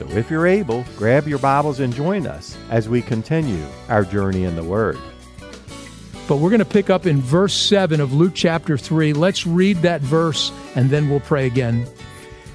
[0.00, 4.44] So if you're able, grab your Bibles and join us as we continue our journey
[4.44, 4.96] in the Word.
[6.26, 9.12] But we're going to pick up in verse 7 of Luke chapter 3.
[9.12, 11.86] Let's read that verse and then we'll pray again.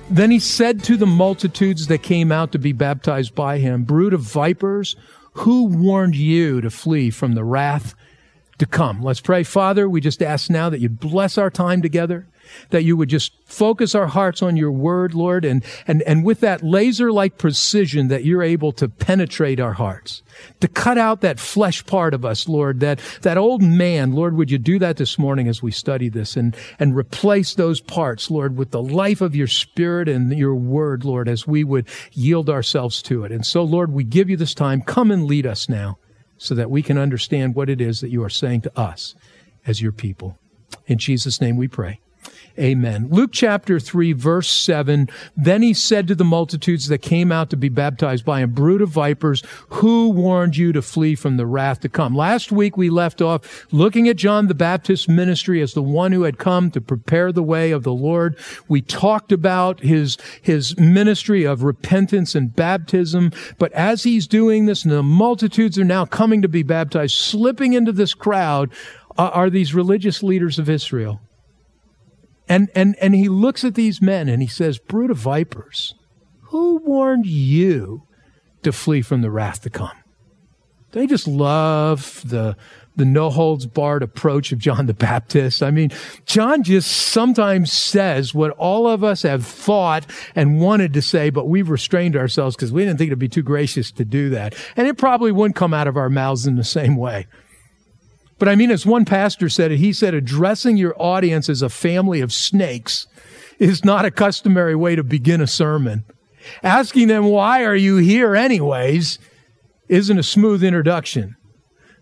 [0.10, 4.14] Then he said to the multitudes that came out to be baptized by him, Brood
[4.14, 4.96] of vipers,
[5.34, 7.94] who warned you to flee from the wrath
[8.58, 9.04] to come?
[9.04, 9.44] Let's pray.
[9.44, 12.26] Father, we just ask now that you bless our time together
[12.70, 16.40] that you would just focus our hearts on your word, Lord, and, and, and with
[16.42, 20.24] that laser like precision that you're able to penetrate our hearts,
[20.60, 24.52] to cut out that flesh part of us, Lord, that, that old man, Lord, would
[24.52, 28.58] you do that this morning as we study this and, and replace those parts, Lord,
[28.58, 33.02] with the life of your spirit and your word, Lord, as we would yield ourselves
[33.04, 33.32] to it.
[33.32, 34.82] And so, Lord, we give you this time.
[34.82, 35.98] Come and lead us now
[36.38, 39.16] so that we can understand what it is that you are saying to us
[39.66, 40.38] as your people.
[40.88, 42.00] In Jesus' name we pray.
[42.58, 43.10] Amen.
[43.10, 45.10] Luke chapter 3, verse 7.
[45.36, 48.82] Then he said to the multitudes that came out to be baptized by him, brood
[48.82, 52.16] of vipers, who warned you to flee from the wrath to come?
[52.16, 56.24] Last week we left off looking at John the Baptist's ministry as the one who
[56.24, 58.38] had come to prepare the way of the Lord.
[58.70, 63.34] We talked about his, his ministry of repentance and baptism.
[63.58, 67.74] But as he's doing this and the multitudes are now coming to be baptized, slipping
[67.74, 68.72] into this crowd
[69.18, 71.20] uh, are these religious leaders of Israel
[72.48, 75.96] and, and, and he looks at these men and he says, Brood of vipers,
[76.50, 78.04] who warned you
[78.64, 79.98] to flee from the wrath to come?
[80.92, 82.56] They just love the,
[82.96, 85.62] the no holds barred approach of John the Baptist.
[85.62, 85.92] I mean,
[86.26, 91.50] John just sometimes says what all of us have thought and wanted to say, but
[91.50, 94.56] we've restrained ourselves because we didn't think it'd be too gracious to do that.
[94.78, 97.28] And it probably wouldn't come out of our mouths in the same way.
[98.38, 101.70] But I mean, as one pastor said it, he said, addressing your audience as a
[101.70, 103.08] family of snakes
[103.60, 106.04] is not a customary way to begin a sermon.
[106.62, 109.20] Asking them, why are you here anyways,
[109.88, 111.36] isn't a smooth introduction.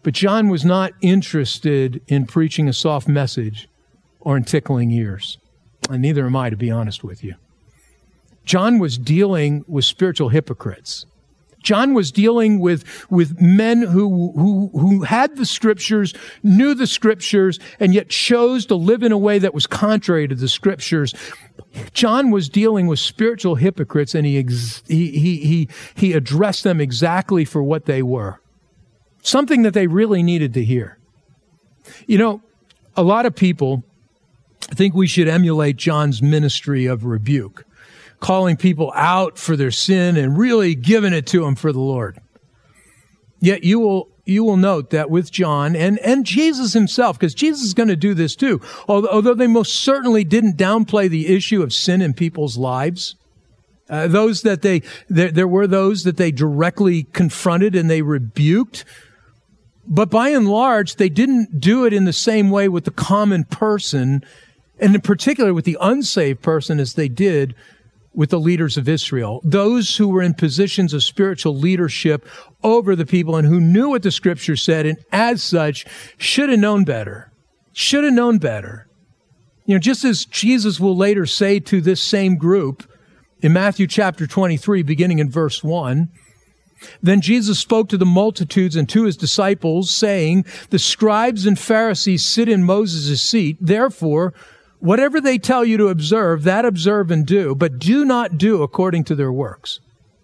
[0.02, 3.68] But John was not interested in preaching a soft message
[4.20, 5.38] or in tickling ears.
[5.90, 7.36] And neither am I, to be honest with you.
[8.46, 11.06] John was dealing with spiritual hypocrites.
[11.64, 16.14] John was dealing with, with men who, who, who had the scriptures,
[16.44, 20.36] knew the scriptures, and yet chose to live in a way that was contrary to
[20.36, 21.16] the scriptures.
[21.94, 26.80] John was dealing with spiritual hypocrites and he, ex- he, he, he, he addressed them
[26.80, 28.40] exactly for what they were.
[29.22, 31.00] Something that they really needed to hear.
[32.06, 32.42] You know,
[32.96, 33.84] a lot of people
[34.62, 37.66] think we should emulate John's ministry of rebuke
[38.24, 42.18] calling people out for their sin and really giving it to them for the Lord.
[43.42, 47.64] Yet you will you will note that with John and, and Jesus himself, because Jesus
[47.64, 51.74] is going to do this too, although they most certainly didn't downplay the issue of
[51.74, 53.16] sin in people's lives.
[53.90, 58.86] Uh, those that they, there, there were those that they directly confronted and they rebuked.
[59.86, 63.44] But by and large, they didn't do it in the same way with the common
[63.44, 64.24] person,
[64.80, 67.54] and in particular with the unsaved person as they did
[68.14, 72.28] with the leaders of Israel, those who were in positions of spiritual leadership
[72.64, 75.86] over the people and who knew what the scripture said and as such
[76.18, 77.32] should have known better.
[77.74, 78.88] Should have known better.
[79.66, 82.90] You know, just as Jesus will later say to this same group
[83.42, 86.10] in Matthew chapter 23, beginning in verse 1,
[87.02, 92.26] then Jesus spoke to the multitudes and to his disciples, saying, The scribes and Pharisees
[92.26, 93.58] sit in Moses' seat.
[93.60, 94.34] Therefore,
[94.84, 99.06] Whatever they tell you to observe, that observe and do, but do not do according
[99.06, 99.80] to their works.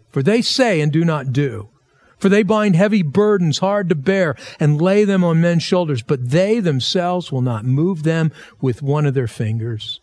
[0.10, 1.70] For they say and do not do.
[2.18, 6.32] For they bind heavy burdens hard to bear and lay them on men's shoulders, but
[6.32, 10.02] they themselves will not move them with one of their fingers.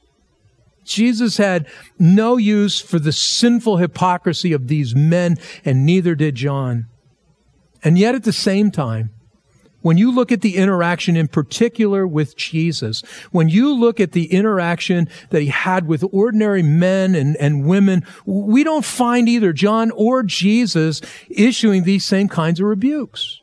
[0.86, 1.66] Jesus had
[1.98, 5.36] no use for the sinful hypocrisy of these men,
[5.66, 6.86] and neither did John.
[7.84, 9.10] And yet at the same time,
[9.86, 14.32] when you look at the interaction in particular with Jesus, when you look at the
[14.32, 19.92] interaction that he had with ordinary men and, and women, we don't find either John
[19.92, 21.00] or Jesus
[21.30, 23.40] issuing these same kinds of rebukes.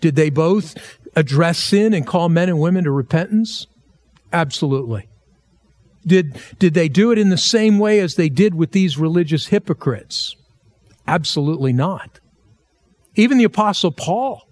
[0.00, 0.74] Did they both
[1.14, 3.66] address sin and call men and women to repentance?
[4.32, 5.06] Absolutely.
[6.06, 9.48] Did, did they do it in the same way as they did with these religious
[9.48, 10.34] hypocrites?
[11.06, 12.20] Absolutely not.
[13.16, 14.47] Even the apostle Paul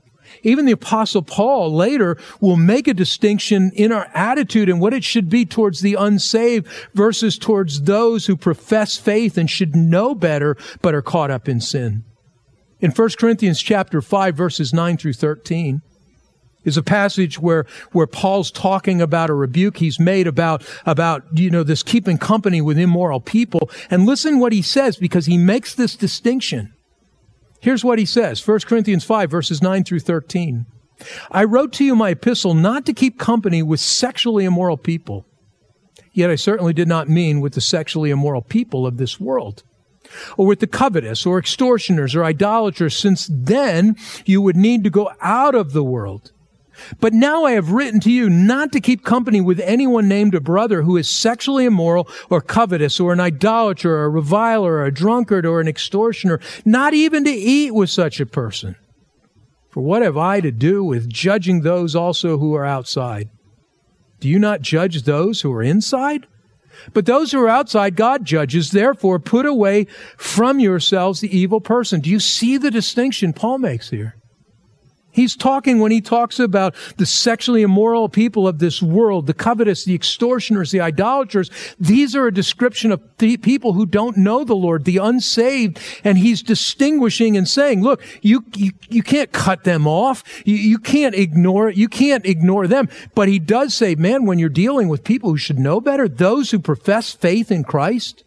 [0.47, 5.03] even the apostle Paul later will make a distinction in our attitude and what it
[5.03, 10.57] should be towards the unsaved versus towards those who profess faith and should know better
[10.83, 12.05] but are caught up in sin.
[12.79, 15.83] In 1 Corinthians chapter 5 verses 9 through 13
[16.65, 21.51] is a passage where, where Paul's talking about a rebuke he's made about, about, you
[21.51, 23.71] know, this keeping company with immoral people.
[23.89, 26.76] And listen what he says because he makes this distinction.
[27.67, 30.67] Here's what he says 1 Corinthians 5, verses 9 through 13.
[31.33, 35.27] I wrote to you my epistle not to keep company with sexually immoral people.
[36.13, 39.65] Yet I certainly did not mean with the sexually immoral people of this world,
[40.37, 45.11] or with the covetous, or extortioners, or idolaters, since then you would need to go
[45.21, 46.31] out of the world.
[47.01, 50.41] But now I have written to you not to keep company with anyone named a
[50.41, 54.95] brother who is sexually immoral or covetous or an idolater or a reviler or a
[54.95, 58.77] drunkard or an extortioner, not even to eat with such a person.
[59.71, 63.29] For what have I to do with judging those also who are outside?
[64.21, 66.27] Do you not judge those who are inside?
[66.93, 68.71] But those who are outside, God judges.
[68.71, 69.87] Therefore, put away
[70.17, 72.01] from yourselves the evil person.
[72.01, 74.17] Do you see the distinction Paul makes here?
[75.17, 79.87] He's talking when he talks about the sexually immoral people of this world, the covetous,
[79.87, 81.51] the extortioners, the idolaters.
[81.81, 85.81] These are a description of people who don't know the Lord, the unsaved.
[86.05, 90.23] And he's distinguishing and saying, look, you, you, you can't cut them off.
[90.45, 91.79] You, you can't ignore it.
[91.79, 92.91] You can't ignore them.
[93.15, 96.51] But he does say, man, when you're dealing with people who should know better, those
[96.51, 98.23] who profess faith in Christ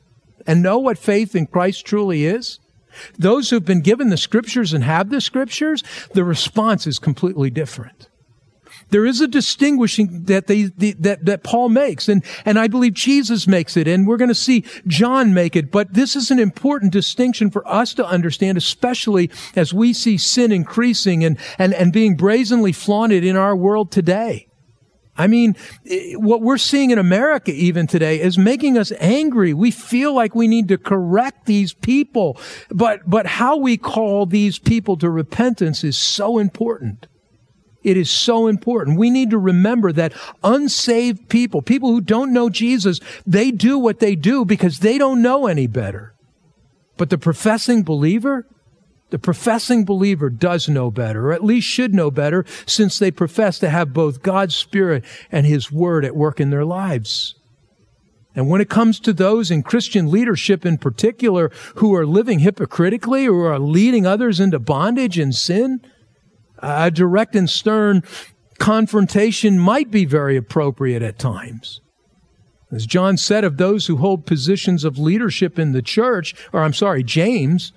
[0.47, 2.57] and know what faith in Christ truly is,
[3.17, 8.09] those who've been given the scriptures and have the scriptures, the response is completely different.
[8.91, 12.93] There is a distinguishing that they, the, that, that Paul makes, and, and I believe
[12.93, 16.39] Jesus makes it, and we're going to see John make it, but this is an
[16.39, 21.93] important distinction for us to understand, especially as we see sin increasing and, and, and
[21.93, 24.48] being brazenly flaunted in our world today.
[25.19, 25.57] I mean,
[26.15, 29.53] what we're seeing in America even today is making us angry.
[29.53, 32.39] We feel like we need to correct these people.
[32.69, 37.07] But, but how we call these people to repentance is so important.
[37.83, 38.97] It is so important.
[38.97, 43.99] We need to remember that unsaved people, people who don't know Jesus, they do what
[43.99, 46.15] they do because they don't know any better.
[46.95, 48.47] But the professing believer,
[49.09, 53.59] the professing believer does know better, or at least should know better, since they profess
[53.59, 57.35] to have both God's Spirit and His Word at work in their lives.
[58.35, 63.27] And when it comes to those in Christian leadership in particular who are living hypocritically
[63.27, 65.81] or are leading others into bondage and sin,
[66.59, 68.03] a direct and stern
[68.59, 71.81] confrontation might be very appropriate at times.
[72.71, 76.73] As John said of those who hold positions of leadership in the church, or I'm
[76.73, 77.73] sorry, James,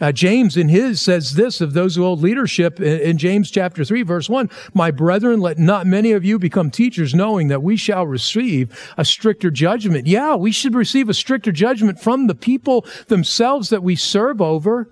[0.00, 3.84] uh, James in his says this of those who hold leadership in, in, James chapter
[3.84, 7.76] 3 verse 1, My brethren, let not many of you become teachers knowing that we
[7.76, 10.06] shall receive a stricter judgment.
[10.06, 14.90] Yeah, we should receive a stricter judgment from the people themselves that we serve over,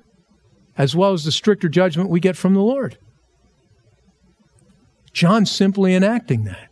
[0.79, 2.97] as well as the stricter judgment we get from the Lord.
[5.13, 6.72] John's simply enacting that.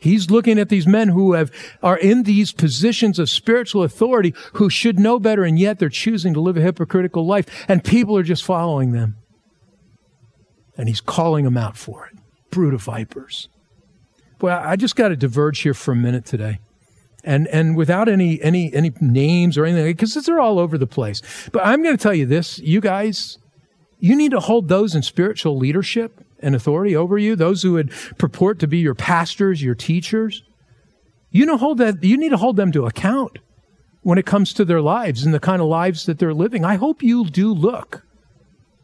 [0.00, 1.52] He's looking at these men who have,
[1.82, 6.32] are in these positions of spiritual authority who should know better and yet they're choosing
[6.34, 9.16] to live a hypocritical life and people are just following them.
[10.76, 12.18] And he's calling them out for it.
[12.50, 13.48] Brood of vipers.
[14.40, 16.60] Well, I just got to diverge here for a minute today.
[17.22, 21.20] And, and without any, any, any names or anything, because they're all over the place.
[21.52, 23.36] But I'm going to tell you this, you guys,
[24.00, 27.92] you need to hold those in spiritual leadership and authority over you, those who would
[28.18, 30.42] purport to be your pastors, your teachers.
[31.30, 33.38] You know, hold that, you need to hold them to account
[34.02, 36.64] when it comes to their lives and the kind of lives that they're living.
[36.64, 38.02] I hope you do look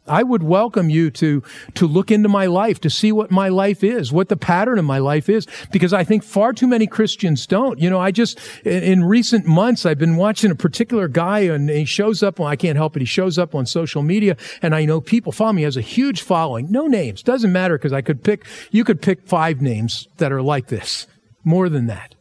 [0.07, 1.43] I would welcome you to,
[1.75, 4.85] to look into my life, to see what my life is, what the pattern of
[4.85, 7.79] my life is, because I think far too many Christians don't.
[7.79, 11.85] You know, I just, in, recent months, I've been watching a particular guy and he
[11.85, 13.01] shows up, well, I can't help it.
[13.01, 15.61] He shows up on social media and I know people follow me.
[15.61, 16.71] He has a huge following.
[16.71, 17.23] No names.
[17.23, 21.07] Doesn't matter because I could pick, you could pick five names that are like this.
[21.43, 22.15] More than that.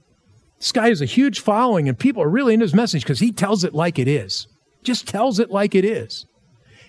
[0.58, 3.32] This guy has a huge following and people are really into his message because he
[3.32, 4.46] tells it like it is.
[4.82, 6.26] Just tells it like it is.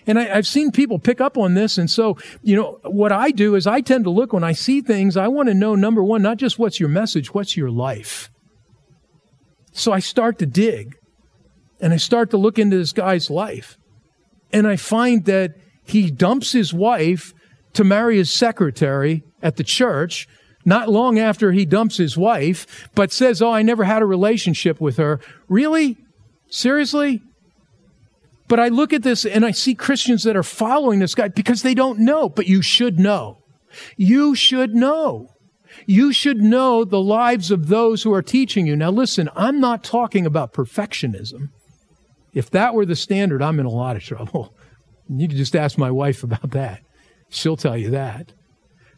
[0.08, 1.76] And I, have seen people pick up on this.
[1.76, 4.80] And so, you know, what I do is I tend to look when I see
[4.80, 8.30] things, I want to know, number one, not just what's your message, what's your life.
[9.72, 10.96] So I start to dig
[11.78, 13.76] and I start to look into this guy's life.
[14.50, 15.52] And I find that
[15.84, 17.34] he dumps his wife
[17.74, 20.26] to marry his secretary at the church
[20.64, 24.80] not long after he dumps his wife, but says, Oh, I never had a relationship
[24.80, 25.20] with her.
[25.48, 25.96] Really?
[26.50, 27.22] Seriously?
[28.48, 31.62] But I look at this and I see Christians that are following this guy because
[31.62, 33.38] they don't know, but you should know.
[33.96, 35.28] You should know.
[35.86, 38.74] You should know the lives of those who are teaching you.
[38.74, 41.50] Now listen, I'm not talking about perfectionism.
[42.32, 44.54] If that were the standard, I'm in a lot of trouble.
[45.10, 46.82] You can just ask my wife about that.
[47.30, 48.34] She'll tell you that.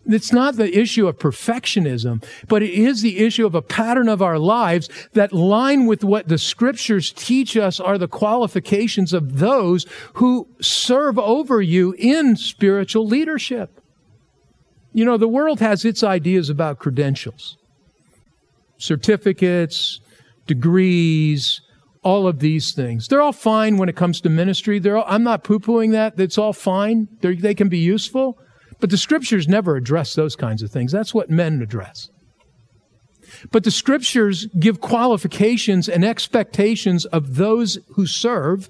[0.06, 4.22] It's not the issue of perfectionism, but it is the issue of a pattern of
[4.22, 9.86] our lives that line with what the scriptures teach us are the qualifications of those
[10.14, 13.80] who serve over you in spiritual leadership.
[14.92, 17.56] You know, the world has its ideas about credentials,
[18.78, 20.00] certificates,
[20.46, 21.60] degrees,
[22.02, 23.06] all of these things.
[23.06, 24.78] They're all fine when it comes to ministry.
[24.78, 26.16] They're all, I'm not poo-pooing that.
[26.16, 27.06] That's all fine.
[27.20, 28.38] They're, they can be useful.
[28.80, 30.92] But the scriptures never address those kinds of things.
[30.92, 32.08] That's what men address.
[33.52, 38.68] But the scriptures give qualifications and expectations of those who serve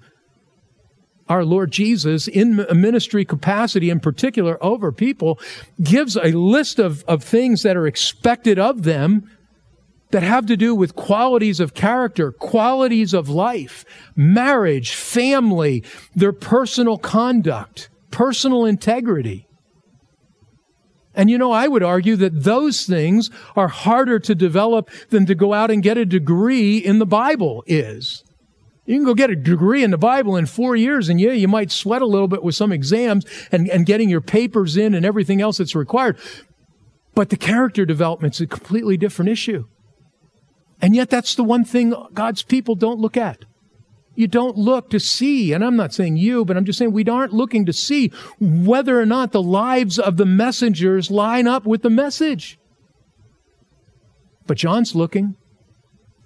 [1.31, 5.39] our Lord Jesus in a ministry capacity in particular over people,
[5.81, 9.31] gives a list of, of things that are expected of them
[10.11, 13.85] that have to do with qualities of character, qualities of life,
[14.17, 15.85] marriage, family,
[16.17, 19.47] their personal conduct, personal integrity.
[21.21, 25.35] And you know, I would argue that those things are harder to develop than to
[25.35, 28.25] go out and get a degree in the Bible is.
[28.87, 31.47] You can go get a degree in the Bible in four years, and yeah, you
[31.47, 35.05] might sweat a little bit with some exams and, and getting your papers in and
[35.05, 36.17] everything else that's required.
[37.15, 39.65] But the character development's a completely different issue.
[40.81, 43.45] And yet that's the one thing God's people don't look at.
[44.21, 47.07] You don't look to see, and I'm not saying you, but I'm just saying we
[47.07, 51.81] aren't looking to see whether or not the lives of the messengers line up with
[51.81, 52.59] the message.
[54.47, 55.37] But John's looking.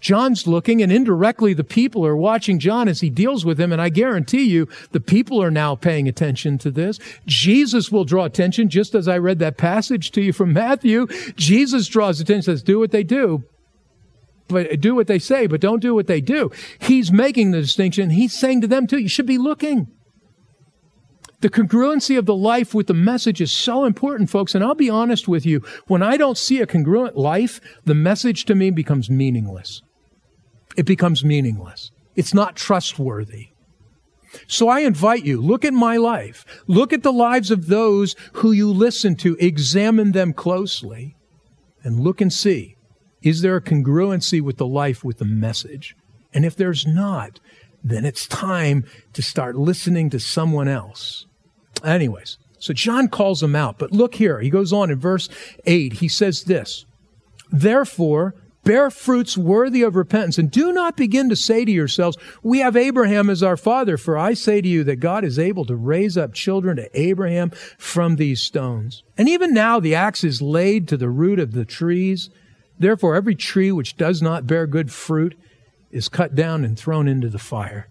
[0.00, 3.70] John's looking, and indirectly the people are watching John as he deals with him.
[3.70, 6.98] And I guarantee you, the people are now paying attention to this.
[7.26, 11.06] Jesus will draw attention, just as I read that passage to you from Matthew.
[11.36, 13.44] Jesus draws attention, says, do what they do
[14.80, 16.50] do what they say, but don't do what they do.
[16.78, 18.10] He's making the distinction.
[18.10, 19.88] He's saying to them too, you should be looking.
[21.40, 24.54] The congruency of the life with the message is so important, folks.
[24.54, 25.62] And I'll be honest with you.
[25.86, 29.82] When I don't see a congruent life, the message to me becomes meaningless.
[30.76, 31.90] It becomes meaningless.
[32.16, 33.48] It's not trustworthy.
[34.46, 36.44] So I invite you, look at my life.
[36.66, 39.36] Look at the lives of those who you listen to.
[39.38, 41.14] Examine them closely
[41.82, 42.73] and look and see
[43.24, 45.96] is there a congruency with the life, with the message?
[46.32, 47.40] And if there's not,
[47.82, 51.26] then it's time to start listening to someone else.
[51.82, 53.78] Anyways, so John calls them out.
[53.78, 55.28] But look here, he goes on in verse
[55.66, 55.94] 8.
[55.94, 56.84] He says this
[57.50, 62.60] Therefore, bear fruits worthy of repentance, and do not begin to say to yourselves, We
[62.60, 63.96] have Abraham as our father.
[63.96, 67.50] For I say to you that God is able to raise up children to Abraham
[67.78, 69.02] from these stones.
[69.16, 72.30] And even now the axe is laid to the root of the trees.
[72.78, 75.38] Therefore, every tree which does not bear good fruit
[75.90, 77.88] is cut down and thrown into the fire.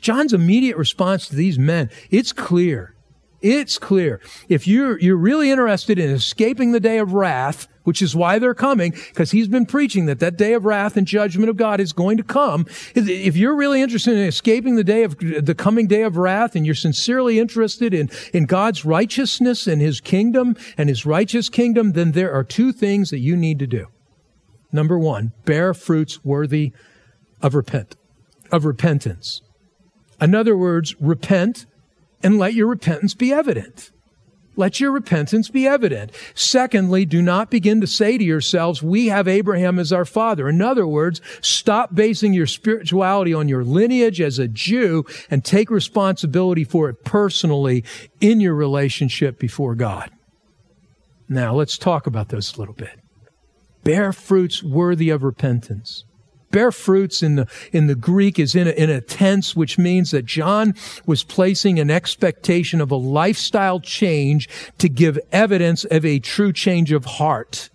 [0.00, 2.94] John's immediate response to these men, it's clear.
[3.40, 4.20] It's clear.
[4.48, 8.52] If you're, you're really interested in escaping the day of wrath, which is why they're
[8.52, 11.92] coming, because he's been preaching that that day of wrath and judgment of God is
[11.92, 12.66] going to come.
[12.94, 16.66] If you're really interested in escaping the day of the coming day of wrath and
[16.66, 22.12] you're sincerely interested in, in God's righteousness and his kingdom and his righteous kingdom, then
[22.12, 23.86] there are two things that you need to do.
[24.72, 26.72] Number one, bear fruits worthy
[27.40, 27.96] of repent,
[28.50, 29.40] of repentance.
[30.20, 31.64] In other words, repent
[32.22, 33.90] and let your repentance be evident.
[34.58, 36.10] Let your repentance be evident.
[36.34, 40.48] Secondly, do not begin to say to yourselves, we have Abraham as our father.
[40.48, 45.70] In other words, stop basing your spirituality on your lineage as a Jew and take
[45.70, 47.84] responsibility for it personally
[48.20, 50.10] in your relationship before God.
[51.28, 52.98] Now, let's talk about this a little bit.
[53.84, 56.04] Bear fruits worthy of repentance
[56.50, 60.10] bear fruits in the, in the Greek is in a, in a tense, which means
[60.10, 60.74] that John
[61.06, 66.92] was placing an expectation of a lifestyle change to give evidence of a true change
[66.92, 67.70] of heart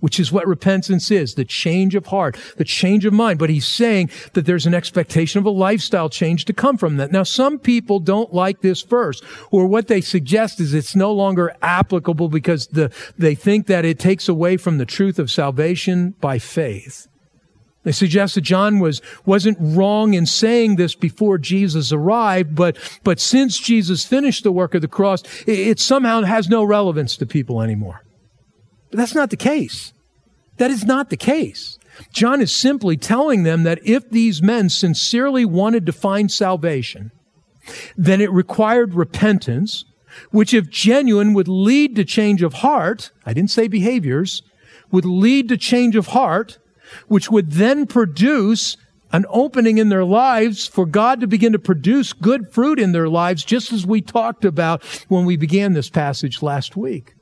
[0.00, 3.38] which is what repentance is, the change of heart, the change of mind.
[3.38, 7.12] But he's saying that there's an expectation of a lifestyle change to come from that.
[7.12, 11.54] Now, some people don't like this verse, or what they suggest is it's no longer
[11.62, 16.38] applicable because the, they think that it takes away from the truth of salvation by
[16.38, 17.09] faith.
[17.82, 23.18] They suggest that John was, wasn't wrong in saying this before Jesus arrived, but, but
[23.18, 27.26] since Jesus finished the work of the cross, it, it somehow has no relevance to
[27.26, 28.02] people anymore.
[28.90, 29.94] But that's not the case.
[30.58, 31.78] That is not the case.
[32.12, 37.12] John is simply telling them that if these men sincerely wanted to find salvation,
[37.96, 39.84] then it required repentance,
[40.30, 43.10] which if genuine would lead to change of heart.
[43.24, 44.42] I didn't say behaviors,
[44.90, 46.58] would lead to change of heart,
[47.08, 48.76] which would then produce
[49.12, 53.08] an opening in their lives for God to begin to produce good fruit in their
[53.08, 57.14] lives, just as we talked about when we began this passage last week.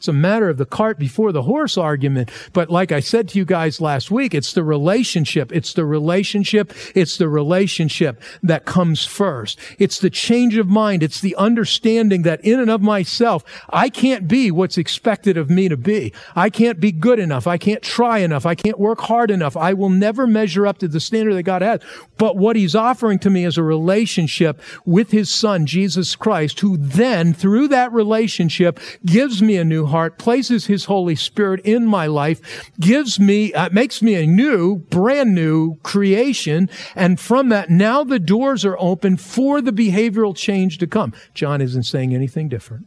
[0.00, 2.30] It's a matter of the cart before the horse argument.
[2.54, 5.52] But like I said to you guys last week, it's the relationship.
[5.52, 6.72] It's the relationship.
[6.94, 9.58] It's the relationship that comes first.
[9.78, 11.02] It's the change of mind.
[11.02, 15.68] It's the understanding that in and of myself, I can't be what's expected of me
[15.68, 16.14] to be.
[16.34, 17.46] I can't be good enough.
[17.46, 18.46] I can't try enough.
[18.46, 19.54] I can't work hard enough.
[19.54, 21.80] I will never measure up to the standard that God has.
[22.16, 26.78] But what he's offering to me is a relationship with his son, Jesus Christ, who
[26.78, 32.06] then through that relationship gives me a new heart, places His Holy Spirit in my
[32.06, 36.68] life, gives me, uh, makes me a new, brand new creation.
[36.96, 41.12] And from that, now the doors are open for the behavioral change to come.
[41.34, 42.86] John isn't saying anything different.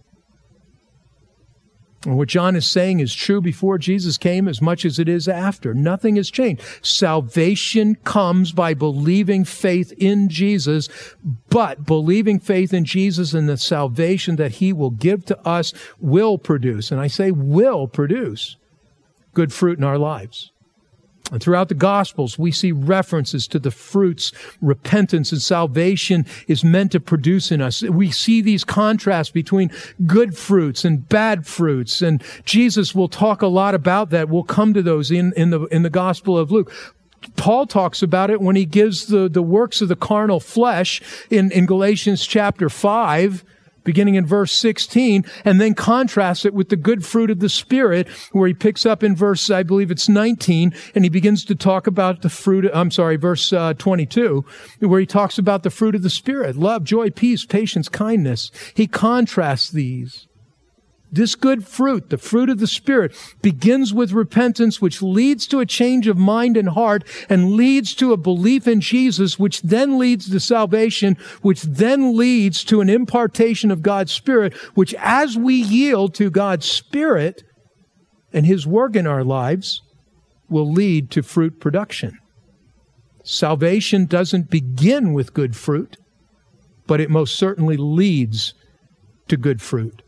[2.05, 5.27] And what John is saying is true before Jesus came as much as it is
[5.27, 5.73] after.
[5.73, 6.61] Nothing has changed.
[6.81, 10.89] Salvation comes by believing faith in Jesus,
[11.49, 16.37] but believing faith in Jesus and the salvation that he will give to us will
[16.37, 18.57] produce, and I say will produce,
[19.33, 20.52] good fruit in our lives.
[21.31, 26.91] And throughout the Gospels, we see references to the fruits repentance and salvation is meant
[26.91, 27.81] to produce in us.
[27.81, 29.71] We see these contrasts between
[30.05, 32.01] good fruits and bad fruits.
[32.01, 34.29] And Jesus will talk a lot about that.
[34.29, 36.71] We'll come to those in, in the, in the Gospel of Luke.
[37.37, 41.51] Paul talks about it when he gives the, the works of the carnal flesh in,
[41.51, 43.45] in Galatians chapter 5
[43.83, 48.07] beginning in verse 16, and then contrasts it with the good fruit of the Spirit,
[48.31, 51.87] where he picks up in verse, I believe it's 19, and he begins to talk
[51.87, 54.45] about the fruit, I'm sorry, verse uh, 22,
[54.79, 58.51] where he talks about the fruit of the Spirit, love, joy, peace, patience, kindness.
[58.73, 60.27] He contrasts these.
[61.13, 65.65] This good fruit, the fruit of the Spirit, begins with repentance, which leads to a
[65.65, 70.27] change of mind and heart and leads to a belief in Jesus, which then leads
[70.27, 76.15] to salvation, which then leads to an impartation of God's Spirit, which as we yield
[76.15, 77.43] to God's Spirit
[78.33, 79.83] and His work in our lives,
[80.49, 82.17] will lead to fruit production.
[83.23, 85.97] Salvation doesn't begin with good fruit,
[86.87, 88.55] but it most certainly leads
[89.27, 90.02] to good fruit.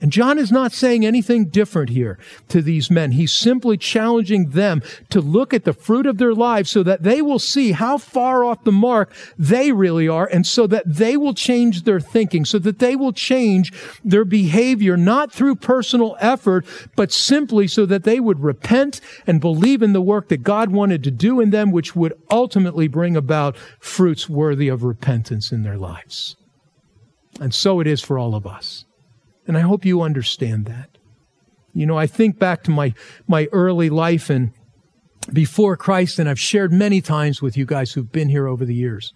[0.00, 3.12] And John is not saying anything different here to these men.
[3.12, 4.80] He's simply challenging them
[5.10, 8.44] to look at the fruit of their lives so that they will see how far
[8.44, 12.60] off the mark they really are and so that they will change their thinking, so
[12.60, 13.72] that they will change
[14.04, 19.82] their behavior, not through personal effort, but simply so that they would repent and believe
[19.82, 23.56] in the work that God wanted to do in them, which would ultimately bring about
[23.80, 26.36] fruits worthy of repentance in their lives.
[27.40, 28.84] And so it is for all of us.
[29.48, 30.90] And I hope you understand that.
[31.72, 32.94] You know, I think back to my,
[33.26, 34.52] my early life and
[35.32, 38.74] before Christ, and I've shared many times with you guys who've been here over the
[38.74, 39.12] years.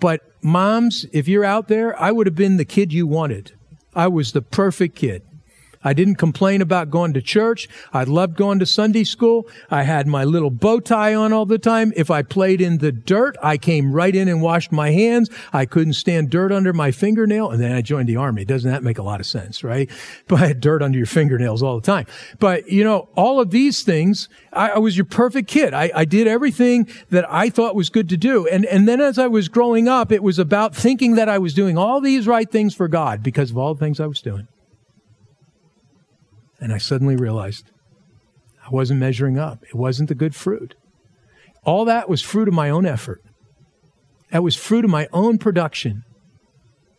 [0.00, 3.52] But moms, if you're out there, I would have been the kid you wanted.
[3.94, 5.22] I was the perfect kid.
[5.88, 7.66] I didn't complain about going to church.
[7.94, 9.48] I loved going to Sunday school.
[9.70, 11.94] I had my little bow tie on all the time.
[11.96, 15.30] If I played in the dirt, I came right in and washed my hands.
[15.50, 17.50] I couldn't stand dirt under my fingernail.
[17.52, 18.44] And then I joined the army.
[18.44, 19.90] Doesn't that make a lot of sense, right?
[20.28, 22.04] But I had dirt under your fingernails all the time.
[22.38, 25.72] But, you know, all of these things, I, I was your perfect kid.
[25.72, 28.46] I, I did everything that I thought was good to do.
[28.46, 31.54] And, and then as I was growing up, it was about thinking that I was
[31.54, 34.48] doing all these right things for God because of all the things I was doing.
[36.60, 37.70] And I suddenly realized
[38.66, 39.62] I wasn't measuring up.
[39.62, 40.74] It wasn't the good fruit.
[41.64, 43.22] All that was fruit of my own effort.
[44.30, 46.04] That was fruit of my own production.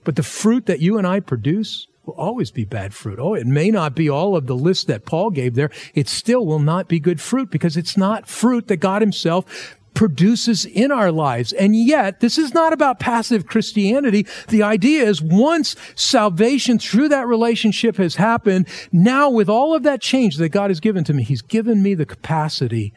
[0.03, 3.19] But the fruit that you and I produce will always be bad fruit.
[3.19, 5.69] Oh, it may not be all of the list that Paul gave there.
[5.93, 10.63] It still will not be good fruit because it's not fruit that God himself produces
[10.63, 11.51] in our lives.
[11.51, 14.25] And yet, this is not about passive Christianity.
[14.47, 19.99] The idea is once salvation through that relationship has happened, now with all of that
[19.99, 22.93] change that God has given to me, He's given me the capacity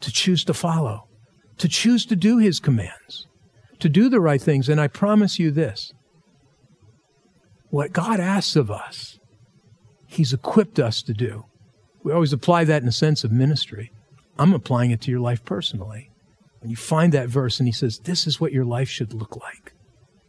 [0.00, 1.08] to choose to follow,
[1.56, 3.26] to choose to do His commands,
[3.78, 4.68] to do the right things.
[4.68, 5.94] And I promise you this
[7.70, 9.18] what God asks of us,
[10.06, 11.46] He's equipped us to do.
[12.04, 13.90] We always apply that in the sense of ministry.
[14.38, 16.10] I'm applying it to your life personally.
[16.62, 19.36] When you find that verse and he says, This is what your life should look
[19.36, 19.72] like.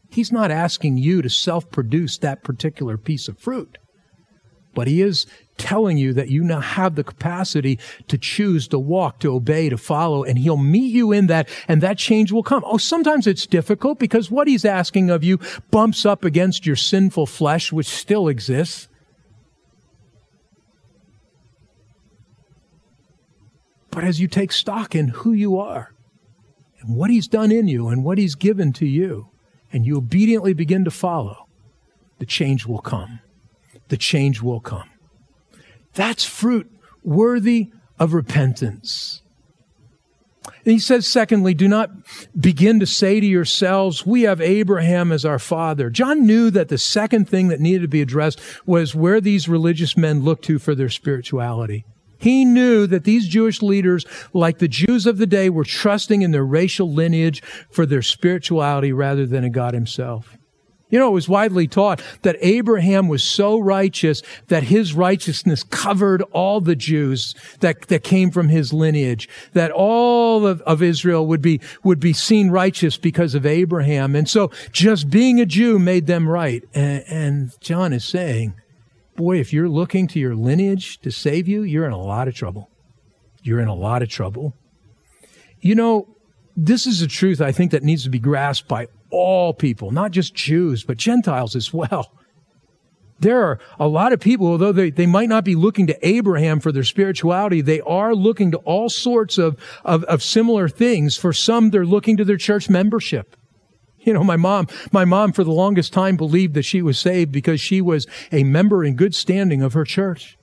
[0.10, 3.78] He's not asking you to self produce that particular piece of fruit,
[4.74, 9.20] but he is telling you that you now have the capacity to choose, to walk,
[9.20, 12.64] to obey, to follow, and he'll meet you in that, and that change will come.
[12.66, 17.28] Oh, sometimes it's difficult because what he's asking of you bumps up against your sinful
[17.28, 18.88] flesh, which still exists.
[23.92, 25.94] But as you take stock in who you are
[26.84, 29.30] and what he's done in you and what he's given to you,
[29.72, 31.48] and you obediently begin to follow,
[32.20, 33.20] the change will come.
[33.88, 34.90] The change will come.
[35.94, 36.72] That's fruit
[37.04, 39.22] worthy of repentance.
[40.46, 41.90] And he says, secondly, do not
[42.40, 45.90] begin to say to yourselves, we have Abraham as our father.
[45.90, 49.96] John knew that the second thing that needed to be addressed was where these religious
[49.96, 51.86] men looked to for their spirituality.
[52.24, 56.32] He knew that these Jewish leaders, like the Jews of the day, were trusting in
[56.32, 60.38] their racial lineage for their spirituality rather than in God himself.
[60.90, 66.22] You know, it was widely taught that Abraham was so righteous that his righteousness covered
[66.32, 71.42] all the Jews that, that came from his lineage, that all of, of Israel would
[71.42, 74.16] be, would be seen righteous because of Abraham.
[74.16, 76.64] And so just being a Jew made them right.
[76.74, 78.54] And, and John is saying,
[79.16, 82.36] boy, if you're looking to your lineage to save you, you're in a lot of
[82.36, 82.70] trouble.
[83.42, 84.54] You're in a lot of trouble.
[85.60, 86.08] You know,
[86.56, 90.12] this is a truth I think that needs to be grasped by all people, not
[90.12, 92.12] just Jews, but Gentiles as well.
[93.20, 96.60] There are a lot of people, although they, they might not be looking to Abraham
[96.60, 101.16] for their spirituality, they are looking to all sorts of, of, of similar things.
[101.16, 103.38] For some, they're looking to their church membership.
[104.06, 107.32] You know, my mom, my mom for the longest time believed that she was saved
[107.32, 110.38] because she was a member in good standing of her church.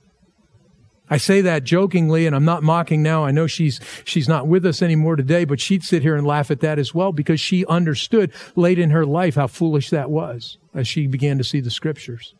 [1.11, 3.25] I say that jokingly and I'm not mocking now.
[3.25, 6.49] I know she's, she's not with us anymore today, but she'd sit here and laugh
[6.49, 10.57] at that as well because she understood late in her life how foolish that was
[10.73, 12.33] as she began to see the scriptures.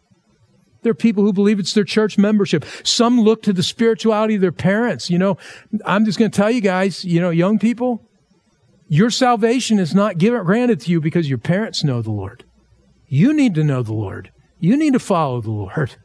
[0.84, 2.66] There are people who believe it's their church membership.
[2.84, 5.10] Some look to the spirituality of their parents.
[5.10, 5.38] You know,
[5.86, 8.10] I'm just going to tell you guys, you know, young people,
[8.92, 12.44] your salvation is not given, granted to you because your parents know the Lord.
[13.08, 14.34] You need to know the Lord.
[14.60, 15.96] You need to follow the Lord.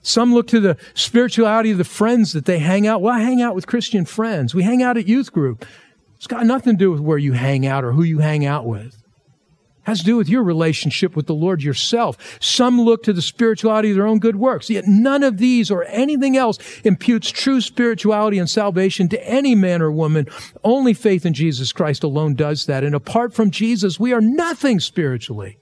[0.00, 3.02] Some look to the spirituality of the friends that they hang out.
[3.02, 4.54] Well, I hang out with Christian friends.
[4.54, 5.66] We hang out at youth group.
[6.16, 8.64] It's got nothing to do with where you hang out or who you hang out
[8.64, 9.01] with.
[9.84, 12.38] Has to do with your relationship with the Lord yourself.
[12.40, 14.70] Some look to the spirituality of their own good works.
[14.70, 19.82] Yet none of these or anything else imputes true spirituality and salvation to any man
[19.82, 20.26] or woman.
[20.62, 22.84] Only faith in Jesus Christ alone does that.
[22.84, 25.58] And apart from Jesus, we are nothing spiritually.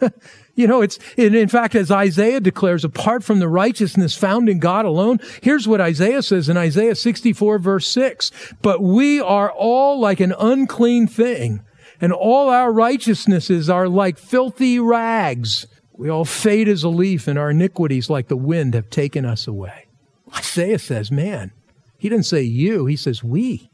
[0.56, 4.84] You know, it's, in fact, as Isaiah declares, apart from the righteousness found in God
[4.84, 8.30] alone, here's what Isaiah says in Isaiah 64 verse 6.
[8.60, 11.62] But we are all like an unclean thing,
[12.00, 15.66] and all our righteousnesses are like filthy rags.
[15.92, 19.46] We all fade as a leaf, and our iniquities like the wind have taken us
[19.46, 19.86] away.
[20.34, 21.52] Isaiah says, man,
[21.98, 23.70] he didn't say you, he says we.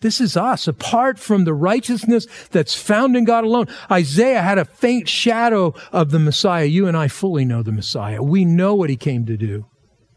[0.00, 3.66] This is us, apart from the righteousness that's found in God alone.
[3.90, 6.64] Isaiah had a faint shadow of the Messiah.
[6.64, 8.22] You and I fully know the Messiah.
[8.22, 9.66] We know what he came to do.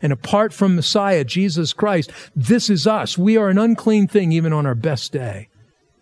[0.01, 3.17] And apart from Messiah, Jesus Christ, this is us.
[3.17, 5.49] We are an unclean thing even on our best day.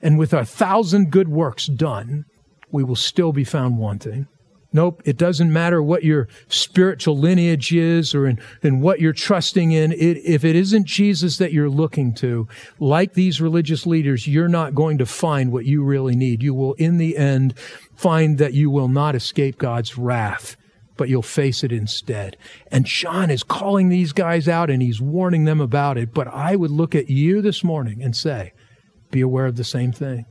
[0.01, 2.25] And with our thousand good works done,
[2.71, 4.27] we will still be found wanting.
[4.73, 9.73] Nope, it doesn't matter what your spiritual lineage is or in, in what you're trusting
[9.73, 9.91] in.
[9.91, 12.47] It, if it isn't Jesus that you're looking to,
[12.79, 16.41] like these religious leaders, you're not going to find what you really need.
[16.41, 17.53] You will, in the end,
[17.95, 20.55] find that you will not escape God's wrath,
[20.95, 22.37] but you'll face it instead.
[22.71, 26.13] And John is calling these guys out and he's warning them about it.
[26.13, 28.53] But I would look at you this morning and say,
[29.11, 30.25] be aware of the same thing.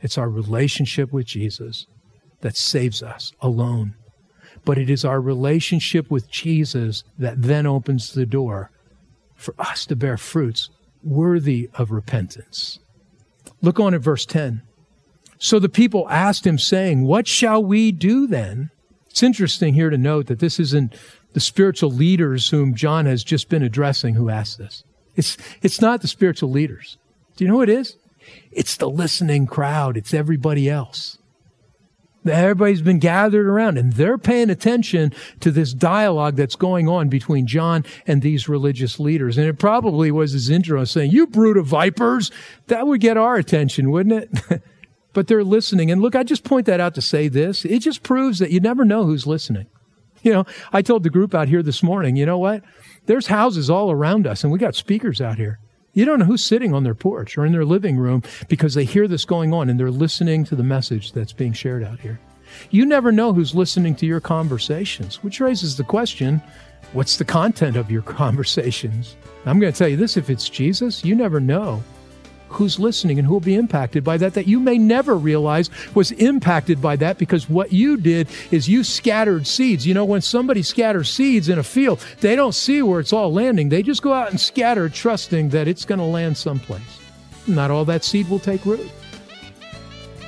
[0.00, 1.86] It's our relationship with Jesus
[2.40, 3.94] that saves us alone.
[4.64, 8.70] But it is our relationship with Jesus that then opens the door
[9.34, 10.70] for us to bear fruits
[11.02, 12.78] worthy of repentance.
[13.62, 14.62] Look on at verse 10.
[15.38, 18.70] So the people asked him, saying, What shall we do then?
[19.08, 20.94] It's interesting here to note that this isn't
[21.32, 24.84] the spiritual leaders whom John has just been addressing who asked this.
[25.14, 26.98] It's, it's not the spiritual leaders.
[27.36, 27.96] Do you know who it is?
[28.50, 29.96] It's the listening crowd.
[29.96, 31.18] It's everybody else.
[32.26, 37.46] Everybody's been gathered around and they're paying attention to this dialogue that's going on between
[37.46, 39.38] John and these religious leaders.
[39.38, 42.32] And it probably was his intro saying, You brood of vipers.
[42.66, 44.62] That would get our attention, wouldn't it?
[45.12, 45.90] but they're listening.
[45.90, 47.64] And look, I just point that out to say this.
[47.64, 49.66] It just proves that you never know who's listening.
[50.22, 52.64] You know, I told the group out here this morning, you know what?
[53.04, 55.60] There's houses all around us and we got speakers out here.
[55.96, 58.84] You don't know who's sitting on their porch or in their living room because they
[58.84, 62.20] hear this going on and they're listening to the message that's being shared out here.
[62.70, 66.42] You never know who's listening to your conversations, which raises the question
[66.92, 69.16] What's the content of your conversations?
[69.46, 71.82] I'm going to tell you this if it's Jesus, you never know
[72.48, 76.12] who's listening and who will be impacted by that, that you may never realize was
[76.12, 79.86] impacted by that because what you did is you scattered seeds.
[79.86, 83.32] You know, when somebody scatters seeds in a field, they don't see where it's all
[83.32, 83.68] landing.
[83.68, 87.00] They just go out and scatter, trusting that it's going to land someplace.
[87.46, 88.90] Not all that seed will take root.